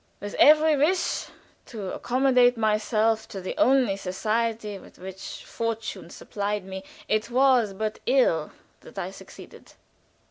[0.19, 1.27] With every wish
[1.67, 7.99] to accommodate myself to the only society with which fortune supplied me, it was but
[8.07, 9.73] ill that I succeeded.